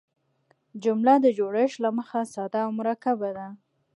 [0.83, 3.47] جمله د جوړښت له مخه ساده او مرکبه ده.